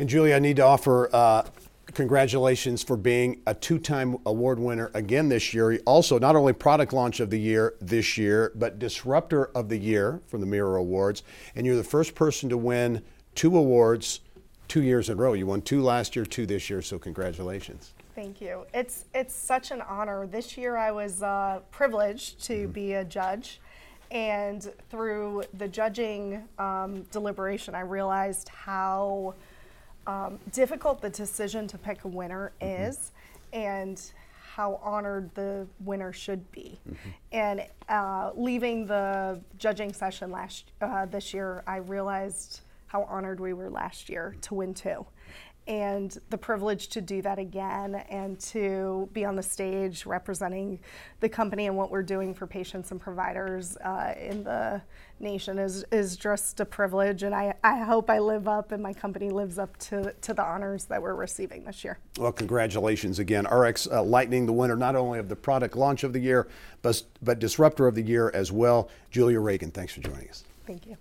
And 0.00 0.08
Julie, 0.08 0.32
I 0.32 0.38
need 0.38 0.56
to 0.56 0.64
offer 0.64 1.14
uh, 1.14 1.42
congratulations 1.92 2.82
for 2.82 2.96
being 2.96 3.42
a 3.46 3.52
two 3.52 3.78
time 3.78 4.16
award 4.24 4.58
winner 4.58 4.90
again 4.94 5.28
this 5.28 5.52
year. 5.52 5.78
Also, 5.84 6.18
not 6.18 6.34
only 6.36 6.54
Product 6.54 6.94
Launch 6.94 7.20
of 7.20 7.28
the 7.28 7.38
Year 7.38 7.74
this 7.82 8.16
year, 8.16 8.50
but 8.54 8.78
Disruptor 8.78 9.50
of 9.54 9.68
the 9.68 9.76
Year 9.76 10.22
from 10.26 10.40
the 10.40 10.46
Mira 10.46 10.80
Awards. 10.80 11.22
And 11.54 11.66
you're 11.66 11.76
the 11.76 11.84
first 11.84 12.14
person 12.14 12.48
to 12.48 12.56
win 12.56 13.02
two 13.34 13.54
awards 13.54 14.20
two 14.68 14.82
years 14.82 15.10
in 15.10 15.18
a 15.18 15.20
row. 15.20 15.34
You 15.34 15.46
won 15.46 15.60
two 15.60 15.82
last 15.82 16.16
year, 16.16 16.24
two 16.24 16.46
this 16.46 16.70
year, 16.70 16.80
so 16.80 16.98
congratulations. 16.98 17.92
Thank 18.14 18.40
you. 18.40 18.64
It's 18.72 19.04
it's 19.12 19.34
such 19.34 19.70
an 19.70 19.82
honor. 19.82 20.26
This 20.26 20.56
year 20.56 20.78
I 20.78 20.92
was 20.92 21.22
uh, 21.22 21.60
privileged 21.70 22.42
to 22.44 22.54
Mm-hmm. 22.54 22.72
be 22.72 22.94
a 22.94 23.04
judge, 23.04 23.60
and 24.10 24.72
through 24.88 25.42
the 25.52 25.68
judging 25.68 26.48
um, 26.58 27.02
deliberation, 27.12 27.74
I 27.74 27.80
realized 27.80 28.48
how 28.48 29.34
um, 30.10 30.38
difficult 30.52 31.00
the 31.00 31.10
decision 31.10 31.66
to 31.68 31.78
pick 31.78 32.04
a 32.04 32.08
winner 32.08 32.52
Mm-hmm. 32.60 32.88
is, 32.88 33.12
and 33.52 34.12
how 34.54 34.80
honored 34.82 35.30
the 35.34 35.66
winner 35.80 36.12
should 36.12 36.50
be. 36.52 36.78
Mm-hmm. 36.88 37.10
And 37.32 37.66
uh, 37.88 38.30
leaving 38.34 38.86
the 38.86 39.40
judging 39.58 39.92
session 39.92 40.30
last 40.30 40.72
uh, 40.80 41.06
this 41.06 41.32
year, 41.32 41.62
I 41.66 41.76
realized 41.76 42.60
how 42.90 43.04
honored 43.04 43.38
we 43.38 43.52
were 43.52 43.70
last 43.70 44.08
year 44.08 44.34
to 44.40 44.54
win 44.54 44.74
two 44.74 45.06
and 45.70 46.18
the 46.30 46.36
privilege 46.36 46.88
to 46.88 47.00
do 47.00 47.22
that 47.22 47.38
again 47.38 47.94
and 48.08 48.40
to 48.40 49.08
be 49.12 49.24
on 49.24 49.36
the 49.36 49.42
stage 49.42 50.04
representing 50.04 50.80
the 51.20 51.28
company 51.28 51.68
and 51.68 51.76
what 51.76 51.92
we're 51.92 52.02
doing 52.02 52.34
for 52.34 52.44
patients 52.44 52.90
and 52.90 53.00
providers 53.00 53.76
uh, 53.76 54.12
in 54.18 54.42
the 54.42 54.82
nation 55.20 55.60
is, 55.60 55.84
is 55.92 56.16
just 56.16 56.58
a 56.58 56.64
privilege. 56.64 57.22
And 57.22 57.32
I, 57.32 57.54
I 57.62 57.78
hope 57.78 58.10
I 58.10 58.18
live 58.18 58.48
up 58.48 58.72
and 58.72 58.82
my 58.82 58.92
company 58.92 59.30
lives 59.30 59.60
up 59.60 59.76
to, 59.78 60.12
to 60.12 60.34
the 60.34 60.42
honors 60.42 60.86
that 60.86 61.00
we're 61.00 61.14
receiving 61.14 61.62
this 61.62 61.84
year. 61.84 62.00
Well, 62.18 62.32
congratulations 62.32 63.20
again. 63.20 63.46
RX 63.46 63.86
uh, 63.86 64.02
Lightning, 64.02 64.46
the 64.46 64.52
winner 64.52 64.76
not 64.76 64.96
only 64.96 65.20
of 65.20 65.28
the 65.28 65.36
Product 65.36 65.76
Launch 65.76 66.02
of 66.02 66.12
the 66.12 66.20
Year, 66.20 66.48
but, 66.82 67.00
but 67.22 67.38
Disruptor 67.38 67.86
of 67.86 67.94
the 67.94 68.02
Year 68.02 68.32
as 68.34 68.50
well. 68.50 68.88
Julia 69.12 69.38
Regan, 69.38 69.70
thanks 69.70 69.92
for 69.94 70.00
joining 70.00 70.28
us. 70.30 70.42
Thank 70.66 70.86
you. 70.86 70.96